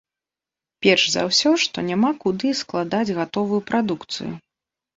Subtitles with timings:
[0.85, 4.31] Перш за ўсё, што няма куды складаць гатовую прадукцыю.